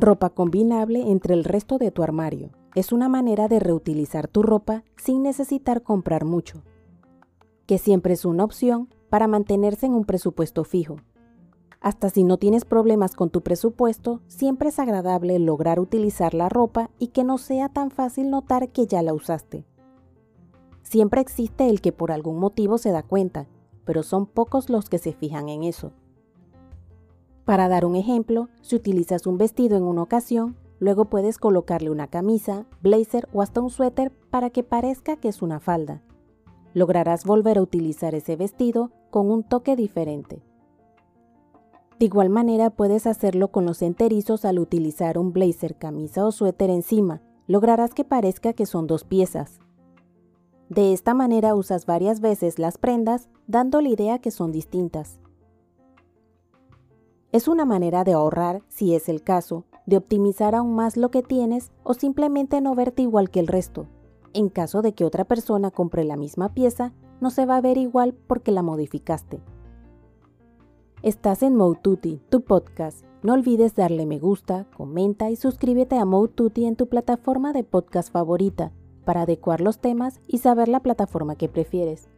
[0.00, 2.50] Ropa combinable entre el resto de tu armario.
[2.74, 6.62] Es una manera de reutilizar tu ropa sin necesitar comprar mucho,
[7.66, 10.96] que siempre es una opción para mantenerse en un presupuesto fijo.
[11.80, 16.90] Hasta si no tienes problemas con tu presupuesto, siempre es agradable lograr utilizar la ropa
[16.98, 19.64] y que no sea tan fácil notar que ya la usaste.
[20.82, 23.46] Siempre existe el que por algún motivo se da cuenta,
[23.84, 25.92] pero son pocos los que se fijan en eso.
[27.48, 32.06] Para dar un ejemplo, si utilizas un vestido en una ocasión, luego puedes colocarle una
[32.06, 36.02] camisa, blazer o hasta un suéter para que parezca que es una falda.
[36.74, 40.42] Lograrás volver a utilizar ese vestido con un toque diferente.
[41.98, 46.68] De igual manera puedes hacerlo con los enterizos al utilizar un blazer, camisa o suéter
[46.68, 47.22] encima.
[47.46, 49.58] Lograrás que parezca que son dos piezas.
[50.68, 55.18] De esta manera usas varias veces las prendas, dando la idea que son distintas.
[57.30, 61.22] Es una manera de ahorrar, si es el caso, de optimizar aún más lo que
[61.22, 63.86] tienes o simplemente no verte igual que el resto.
[64.32, 67.76] En caso de que otra persona compre la misma pieza, no se va a ver
[67.76, 69.42] igual porque la modificaste.
[71.02, 73.04] Estás en Moututi, tu podcast.
[73.22, 78.10] No olvides darle me gusta, comenta y suscríbete a Moututi en tu plataforma de podcast
[78.10, 78.72] favorita
[79.04, 82.08] para adecuar los temas y saber la plataforma que prefieres.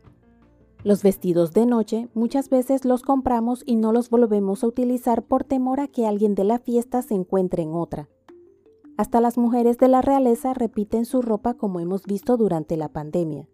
[0.83, 5.45] Los vestidos de noche muchas veces los compramos y no los volvemos a utilizar por
[5.45, 8.09] temor a que alguien de la fiesta se encuentre en otra.
[8.97, 13.47] Hasta las mujeres de la realeza repiten su ropa como hemos visto durante la pandemia.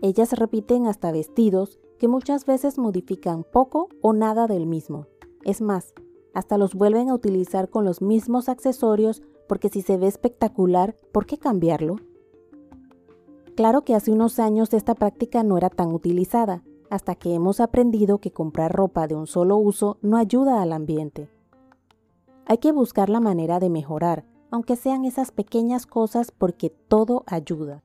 [0.00, 5.06] Ellas repiten hasta vestidos, que muchas veces modifican poco o nada del mismo.
[5.44, 5.92] Es más,
[6.32, 11.26] hasta los vuelven a utilizar con los mismos accesorios porque si se ve espectacular, ¿por
[11.26, 11.96] qué cambiarlo?
[13.58, 18.18] Claro que hace unos años esta práctica no era tan utilizada, hasta que hemos aprendido
[18.18, 21.28] que comprar ropa de un solo uso no ayuda al ambiente.
[22.46, 27.82] Hay que buscar la manera de mejorar, aunque sean esas pequeñas cosas porque todo ayuda.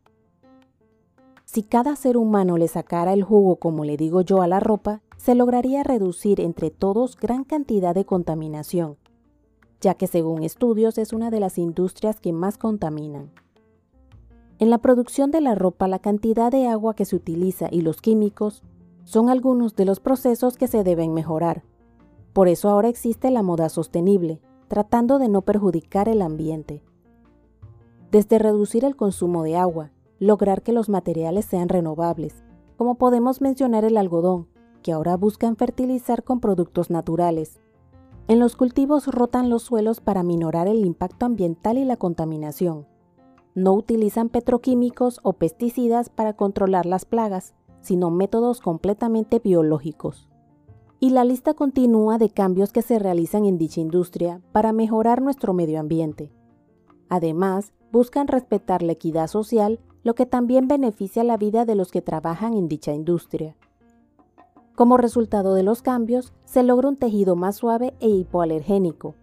[1.43, 5.01] Si cada ser humano le sacara el jugo, como le digo yo, a la ropa,
[5.17, 8.97] se lograría reducir entre todos gran cantidad de contaminación,
[9.81, 13.31] ya que según estudios es una de las industrias que más contaminan.
[14.63, 17.99] En la producción de la ropa, la cantidad de agua que se utiliza y los
[17.99, 18.63] químicos
[19.03, 21.65] son algunos de los procesos que se deben mejorar.
[22.31, 26.81] Por eso ahora existe la moda sostenible, tratando de no perjudicar el ambiente.
[28.09, 32.45] Desde reducir el consumo de agua, lograr que los materiales sean renovables,
[32.77, 34.47] como podemos mencionar el algodón,
[34.81, 37.59] que ahora buscan fertilizar con productos naturales.
[38.29, 42.92] En los cultivos rotan los suelos para minorar el impacto ambiental y la contaminación.
[43.55, 50.27] No utilizan petroquímicos o pesticidas para controlar las plagas, sino métodos completamente biológicos.
[50.99, 55.53] Y la lista continúa de cambios que se realizan en dicha industria para mejorar nuestro
[55.53, 56.31] medio ambiente.
[57.09, 62.01] Además, buscan respetar la equidad social lo que también beneficia la vida de los que
[62.01, 63.55] trabajan en dicha industria.
[64.75, 69.15] Como resultado de los cambios, se logra un tejido más suave e hipoalergénico,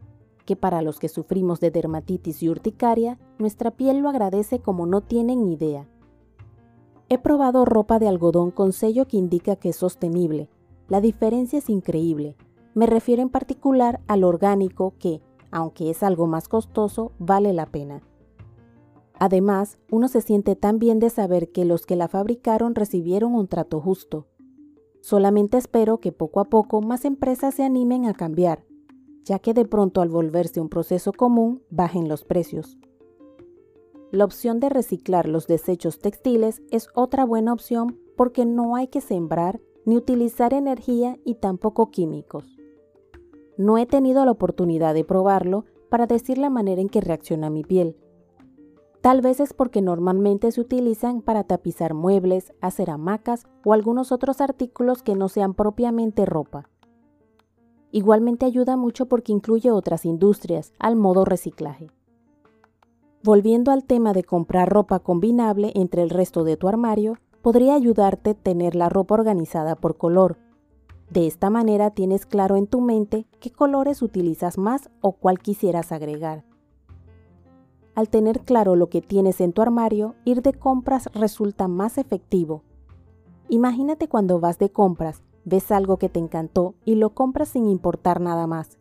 [0.51, 5.01] que para los que sufrimos de dermatitis y urticaria, nuestra piel lo agradece como no
[5.01, 5.87] tienen idea.
[7.09, 10.49] He probado ropa de algodón con sello que indica que es sostenible.
[10.89, 12.35] La diferencia es increíble.
[12.75, 15.23] Me refiero en particular al orgánico que,
[15.53, 18.03] aunque es algo más costoso, vale la pena.
[19.21, 23.47] Además, uno se siente tan bien de saber que los que la fabricaron recibieron un
[23.47, 24.27] trato justo.
[25.01, 28.65] Solamente espero que poco a poco más empresas se animen a cambiar,
[29.25, 32.79] ya que de pronto al volverse un proceso común bajen los precios.
[34.11, 39.01] La opción de reciclar los desechos textiles es otra buena opción porque no hay que
[39.01, 42.45] sembrar ni utilizar energía y tampoco químicos.
[43.57, 47.63] No he tenido la oportunidad de probarlo para decir la manera en que reacciona mi
[47.63, 47.97] piel,
[49.01, 54.43] Tal vez es porque normalmente se utilizan para tapizar muebles, hacer hamacas o algunos otros
[54.43, 56.69] artículos que no sean propiamente ropa.
[57.93, 61.91] Igualmente ayuda mucho porque incluye otras industrias, al modo reciclaje.
[63.23, 68.35] Volviendo al tema de comprar ropa combinable entre el resto de tu armario, podría ayudarte
[68.35, 70.39] tener la ropa organizada por color.
[71.11, 75.91] De esta manera tienes claro en tu mente qué colores utilizas más o cuál quisieras
[75.91, 76.45] agregar.
[77.95, 82.63] Al tener claro lo que tienes en tu armario, ir de compras resulta más efectivo.
[83.49, 88.21] Imagínate cuando vas de compras, ves algo que te encantó y lo compras sin importar
[88.21, 88.79] nada más.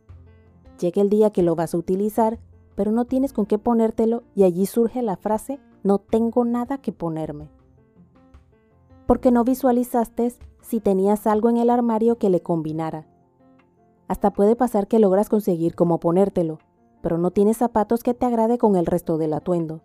[0.78, 2.38] Llega el día que lo vas a utilizar,
[2.74, 6.92] pero no tienes con qué ponértelo y allí surge la frase no tengo nada que
[6.92, 7.48] ponerme.
[9.06, 13.06] Porque no visualizaste si tenías algo en el armario que le combinara.
[14.08, 16.58] Hasta puede pasar que logras conseguir cómo ponértelo,
[17.00, 19.80] pero no tienes zapatos que te agrade con el resto del atuendo.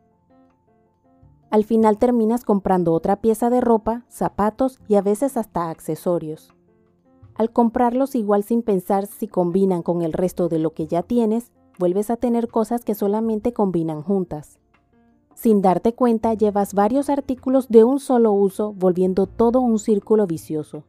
[1.49, 6.53] Al final terminas comprando otra pieza de ropa, zapatos y a veces hasta accesorios.
[7.35, 11.51] Al comprarlos igual sin pensar si combinan con el resto de lo que ya tienes,
[11.77, 14.57] vuelves a tener cosas que solamente combinan juntas.
[15.33, 20.85] Sin darte cuenta, llevas varios artículos de un solo uso, volviendo todo un círculo vicioso.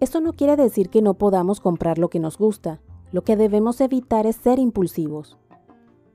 [0.00, 2.80] Esto no quiere decir que no podamos comprar lo que nos gusta,
[3.12, 5.36] lo que debemos evitar es ser impulsivos.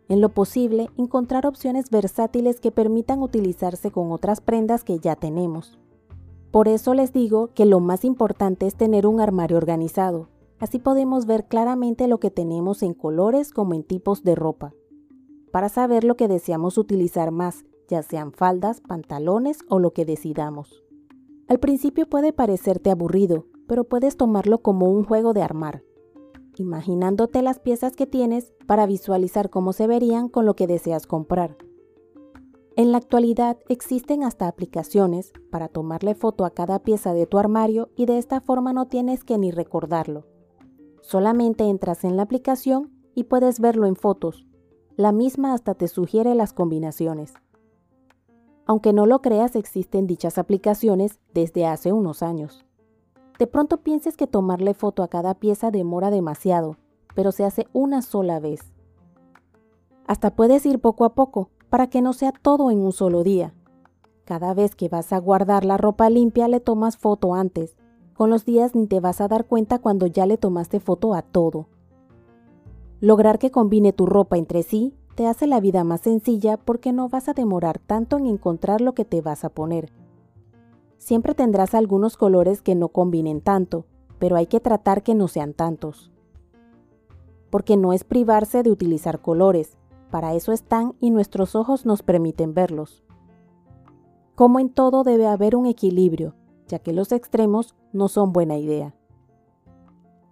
[0.09, 5.79] En lo posible, encontrar opciones versátiles que permitan utilizarse con otras prendas que ya tenemos.
[6.51, 10.27] Por eso les digo que lo más importante es tener un armario organizado.
[10.59, 14.73] Así podemos ver claramente lo que tenemos en colores como en tipos de ropa.
[15.51, 20.83] Para saber lo que deseamos utilizar más, ya sean faldas, pantalones o lo que decidamos.
[21.47, 25.83] Al principio puede parecerte aburrido, pero puedes tomarlo como un juego de armar
[26.57, 31.57] imaginándote las piezas que tienes para visualizar cómo se verían con lo que deseas comprar.
[32.77, 37.89] En la actualidad existen hasta aplicaciones para tomarle foto a cada pieza de tu armario
[37.97, 40.25] y de esta forma no tienes que ni recordarlo.
[41.01, 44.47] Solamente entras en la aplicación y puedes verlo en fotos.
[44.95, 47.33] La misma hasta te sugiere las combinaciones.
[48.65, 52.65] Aunque no lo creas, existen dichas aplicaciones desde hace unos años.
[53.37, 56.77] De pronto pienses que tomarle foto a cada pieza demora demasiado,
[57.15, 58.71] pero se hace una sola vez.
[60.07, 63.55] Hasta puedes ir poco a poco, para que no sea todo en un solo día.
[64.25, 67.75] Cada vez que vas a guardar la ropa limpia le tomas foto antes.
[68.13, 71.23] Con los días ni te vas a dar cuenta cuando ya le tomaste foto a
[71.23, 71.67] todo.
[72.99, 77.09] Lograr que combine tu ropa entre sí te hace la vida más sencilla porque no
[77.09, 79.91] vas a demorar tanto en encontrar lo que te vas a poner
[81.01, 83.85] Siempre tendrás algunos colores que no combinen tanto,
[84.19, 86.11] pero hay que tratar que no sean tantos.
[87.49, 89.79] Porque no es privarse de utilizar colores,
[90.11, 93.03] para eso están y nuestros ojos nos permiten verlos.
[94.35, 96.35] Como en todo debe haber un equilibrio,
[96.67, 98.93] ya que los extremos no son buena idea.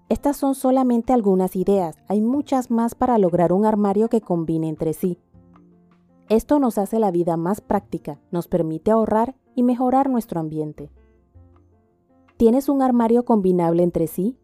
[0.09, 4.93] Estas son solamente algunas ideas, hay muchas más para lograr un armario que combine entre
[4.93, 5.19] sí.
[6.29, 10.91] Esto nos hace la vida más práctica, nos permite ahorrar y mejorar nuestro ambiente.
[12.37, 14.37] ¿Tienes un armario combinable entre sí?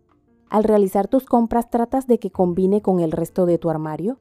[0.49, 4.19] Al realizar tus compras tratas de que combine con el resto de tu armario?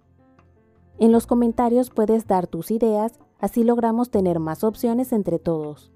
[0.98, 5.92] En los comentarios puedes dar tus ideas, así logramos tener más opciones entre todos.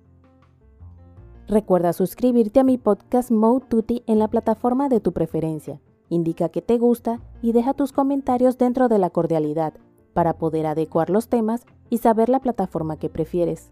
[1.46, 5.80] Recuerda suscribirte a mi podcast Mode en la plataforma de tu preferencia.
[6.10, 9.74] Indica que te gusta y deja tus comentarios dentro de la cordialidad
[10.12, 13.70] para poder adecuar los temas y saber la plataforma que prefieres.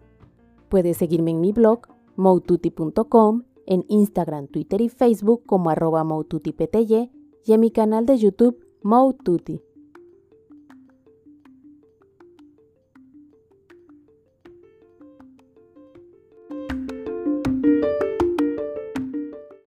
[0.68, 1.80] Puedes seguirme en mi blog,
[2.14, 6.06] moututi.com, en Instagram, Twitter y Facebook como arroba
[7.44, 9.65] y en mi canal de YouTube, Moututi.